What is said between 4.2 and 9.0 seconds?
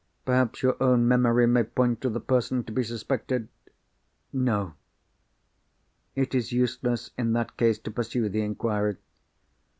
"No." "It is useless, in that case, to pursue the inquiry.